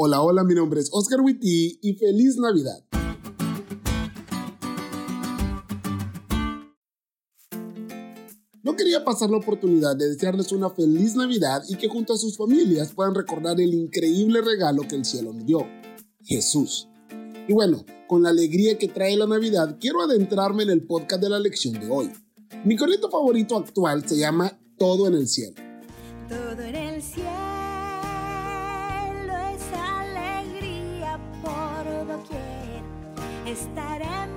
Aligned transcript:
Hola, 0.00 0.22
hola, 0.22 0.44
mi 0.44 0.54
nombre 0.54 0.78
es 0.78 0.90
Oscar 0.92 1.20
Witty 1.22 1.80
y 1.82 1.94
feliz 1.94 2.36
Navidad. 2.36 2.84
No 8.62 8.76
quería 8.76 9.04
pasar 9.04 9.28
la 9.28 9.38
oportunidad 9.38 9.96
de 9.96 10.10
desearles 10.10 10.52
una 10.52 10.70
feliz 10.70 11.16
Navidad 11.16 11.64
y 11.68 11.74
que 11.74 11.88
junto 11.88 12.12
a 12.12 12.16
sus 12.16 12.36
familias 12.36 12.92
puedan 12.92 13.12
recordar 13.12 13.60
el 13.60 13.74
increíble 13.74 14.40
regalo 14.40 14.82
que 14.88 14.94
el 14.94 15.04
cielo 15.04 15.32
nos 15.32 15.44
dio, 15.44 15.66
Jesús. 16.22 16.86
Y 17.48 17.52
bueno, 17.52 17.84
con 18.06 18.22
la 18.22 18.28
alegría 18.28 18.78
que 18.78 18.86
trae 18.86 19.16
la 19.16 19.26
Navidad, 19.26 19.78
quiero 19.80 20.02
adentrarme 20.02 20.62
en 20.62 20.70
el 20.70 20.86
podcast 20.86 21.20
de 21.20 21.30
la 21.30 21.40
lección 21.40 21.74
de 21.74 21.90
hoy. 21.90 22.12
Mi 22.64 22.76
corriente 22.76 23.08
favorito 23.10 23.56
actual 23.56 24.08
se 24.08 24.16
llama 24.16 24.60
Todo 24.78 25.08
en 25.08 25.14
el 25.14 25.26
cielo. 25.26 25.56
Todo 26.28 26.62
en 26.62 26.76
el 26.76 27.02
cielo. 27.02 27.57
Estaremos 33.50 34.28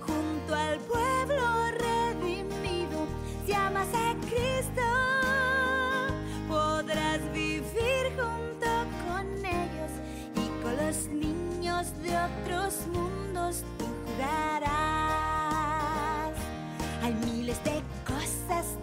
junto 0.00 0.54
al 0.54 0.78
pueblo 0.80 1.70
redimido. 1.78 3.06
Si 3.44 3.52
amas 3.52 3.88
a 3.94 4.14
Cristo, 4.20 4.82
podrás 6.48 7.20
vivir 7.32 8.12
junto 8.16 8.66
con 9.06 9.26
ellos 9.44 9.92
y 10.36 10.48
con 10.62 10.76
los 10.76 11.08
niños 11.08 11.92
de 12.02 12.16
otros 12.16 12.86
mundos 12.86 13.62
tú 13.78 13.84
jugarás. 14.06 14.72
Hay 17.02 17.14
miles 17.26 17.62
de 17.64 17.82
cosas 18.06 18.78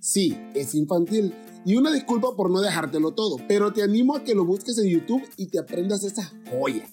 Sí, 0.00 0.36
es 0.54 0.74
infantil. 0.74 1.34
Y 1.66 1.76
una 1.76 1.92
disculpa 1.92 2.34
por 2.34 2.50
no 2.50 2.60
dejártelo 2.60 3.12
todo, 3.12 3.36
pero 3.46 3.72
te 3.72 3.82
animo 3.82 4.16
a 4.16 4.24
que 4.24 4.34
lo 4.34 4.44
busques 4.46 4.78
en 4.78 4.88
YouTube 4.88 5.22
y 5.36 5.48
te 5.48 5.58
aprendas 5.58 6.02
esa 6.02 6.32
joya. 6.50 6.88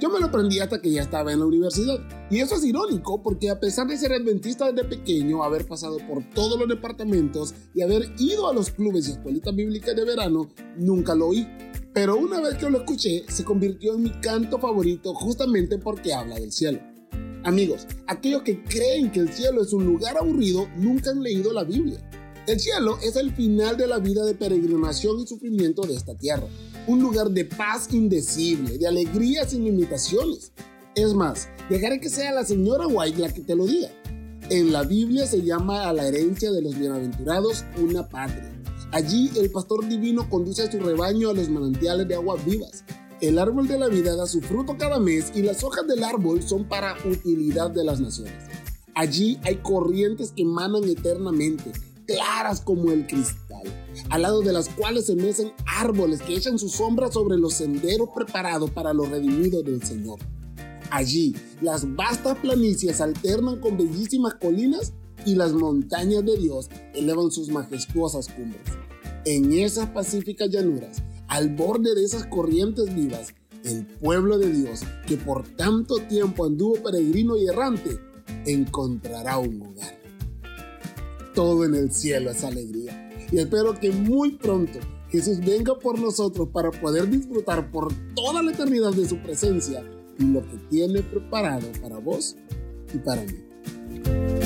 Yo 0.00 0.10
me 0.10 0.18
lo 0.18 0.26
aprendí 0.26 0.58
hasta 0.58 0.82
que 0.82 0.90
ya 0.90 1.02
estaba 1.02 1.32
en 1.32 1.38
la 1.38 1.46
universidad. 1.46 1.98
Y 2.28 2.40
eso 2.40 2.56
es 2.56 2.64
irónico 2.64 3.22
porque 3.22 3.50
a 3.50 3.60
pesar 3.60 3.86
de 3.86 3.96
ser 3.96 4.12
adventista 4.12 4.70
desde 4.72 4.88
pequeño, 4.88 5.44
haber 5.44 5.66
pasado 5.66 5.98
por 6.08 6.28
todos 6.34 6.58
los 6.58 6.68
departamentos 6.68 7.54
y 7.72 7.82
haber 7.82 8.12
ido 8.18 8.48
a 8.48 8.52
los 8.52 8.70
clubes 8.70 9.08
y 9.08 9.12
escuelitas 9.12 9.54
bíblicas 9.54 9.94
de 9.94 10.04
verano, 10.04 10.48
nunca 10.76 11.14
lo 11.14 11.28
oí. 11.28 11.46
Pero 11.94 12.16
una 12.16 12.40
vez 12.40 12.56
que 12.56 12.68
lo 12.68 12.78
escuché, 12.78 13.24
se 13.28 13.44
convirtió 13.44 13.94
en 13.94 14.02
mi 14.02 14.10
canto 14.20 14.58
favorito 14.58 15.14
justamente 15.14 15.78
porque 15.78 16.12
habla 16.12 16.34
del 16.34 16.52
cielo. 16.52 16.95
Amigos, 17.46 17.86
aquellos 18.08 18.42
que 18.42 18.64
creen 18.64 19.12
que 19.12 19.20
el 19.20 19.32
cielo 19.32 19.62
es 19.62 19.72
un 19.72 19.84
lugar 19.84 20.18
aburrido 20.18 20.66
nunca 20.78 21.10
han 21.10 21.22
leído 21.22 21.52
la 21.52 21.62
Biblia. 21.62 21.96
El 22.48 22.58
cielo 22.58 22.98
es 23.04 23.14
el 23.14 23.32
final 23.32 23.76
de 23.76 23.86
la 23.86 24.00
vida 24.00 24.24
de 24.24 24.34
peregrinación 24.34 25.20
y 25.20 25.28
sufrimiento 25.28 25.82
de 25.82 25.94
esta 25.94 26.16
tierra. 26.16 26.48
Un 26.88 27.00
lugar 27.00 27.30
de 27.30 27.44
paz 27.44 27.86
indecible, 27.92 28.78
de 28.78 28.88
alegría 28.88 29.46
sin 29.46 29.62
limitaciones. 29.62 30.50
Es 30.96 31.14
más, 31.14 31.48
dejaré 31.70 32.00
que 32.00 32.08
sea 32.08 32.32
la 32.32 32.44
señora 32.44 32.88
White 32.88 33.20
la 33.20 33.32
que 33.32 33.42
te 33.42 33.54
lo 33.54 33.64
diga. 33.64 33.92
En 34.50 34.72
la 34.72 34.82
Biblia 34.82 35.24
se 35.24 35.40
llama 35.42 35.88
a 35.88 35.92
la 35.92 36.08
herencia 36.08 36.50
de 36.50 36.62
los 36.62 36.76
bienaventurados 36.76 37.64
una 37.80 38.08
patria. 38.08 38.60
Allí 38.90 39.30
el 39.36 39.52
pastor 39.52 39.86
divino 39.88 40.28
conduce 40.28 40.62
a 40.62 40.72
su 40.72 40.80
rebaño 40.80 41.30
a 41.30 41.34
los 41.34 41.48
manantiales 41.48 42.08
de 42.08 42.16
aguas 42.16 42.44
vivas. 42.44 42.82
El 43.20 43.38
árbol 43.38 43.66
de 43.66 43.78
la 43.78 43.88
vida 43.88 44.14
da 44.14 44.26
su 44.26 44.42
fruto 44.42 44.76
cada 44.76 45.00
mes 45.00 45.32
y 45.34 45.40
las 45.40 45.64
hojas 45.64 45.86
del 45.86 46.04
árbol 46.04 46.42
son 46.42 46.68
para 46.68 46.96
utilidad 47.06 47.70
de 47.70 47.82
las 47.82 47.98
naciones. 47.98 48.44
Allí 48.94 49.38
hay 49.42 49.56
corrientes 49.56 50.32
que 50.32 50.42
emanan 50.42 50.84
eternamente, 50.84 51.72
claras 52.06 52.60
como 52.60 52.90
el 52.90 53.06
cristal, 53.06 53.64
al 54.10 54.22
lado 54.22 54.42
de 54.42 54.52
las 54.52 54.68
cuales 54.68 55.06
se 55.06 55.16
mecen 55.16 55.52
árboles 55.66 56.20
que 56.20 56.36
echan 56.36 56.58
su 56.58 56.68
sombra 56.68 57.10
sobre 57.10 57.38
los 57.38 57.54
senderos 57.54 58.10
preparados 58.14 58.70
para 58.70 58.92
los 58.92 59.08
redimidos 59.08 59.64
del 59.64 59.82
Señor. 59.82 60.18
Allí, 60.90 61.34
las 61.62 61.96
vastas 61.96 62.36
planicies 62.38 63.00
alternan 63.00 63.60
con 63.60 63.78
bellísimas 63.78 64.34
colinas 64.34 64.92
y 65.24 65.36
las 65.36 65.52
montañas 65.52 66.24
de 66.24 66.36
Dios 66.36 66.68
elevan 66.94 67.30
sus 67.30 67.48
majestuosas 67.48 68.28
cumbres. 68.28 68.62
En 69.24 69.52
esas 69.54 69.88
pacíficas 69.88 70.50
llanuras, 70.50 71.02
al 71.28 71.54
borde 71.54 71.94
de 71.94 72.04
esas 72.04 72.26
corrientes 72.26 72.94
vivas, 72.94 73.34
el 73.64 73.86
pueblo 73.86 74.38
de 74.38 74.52
Dios, 74.52 74.80
que 75.06 75.16
por 75.16 75.46
tanto 75.56 75.96
tiempo 76.08 76.44
anduvo 76.44 76.74
peregrino 76.82 77.36
y 77.36 77.46
errante, 77.46 77.98
encontrará 78.44 79.38
un 79.38 79.62
hogar 79.62 80.06
todo 81.36 81.66
en 81.66 81.74
el 81.74 81.92
cielo 81.92 82.30
es 82.30 82.42
alegría. 82.42 83.10
Y 83.30 83.38
espero 83.38 83.78
que 83.78 83.92
muy 83.92 84.32
pronto 84.32 84.80
Jesús 85.10 85.38
venga 85.38 85.78
por 85.78 86.00
nosotros 86.00 86.48
para 86.48 86.72
poder 86.72 87.08
disfrutar 87.08 87.70
por 87.70 87.92
toda 88.14 88.42
la 88.42 88.50
eternidad 88.50 88.92
de 88.92 89.08
su 89.08 89.18
presencia 89.18 89.84
y 90.18 90.24
lo 90.24 90.40
que 90.40 90.56
tiene 90.70 91.02
preparado 91.02 91.66
para 91.80 91.98
vos 91.98 92.36
y 92.92 92.98
para 92.98 93.22
mí. 93.22 94.45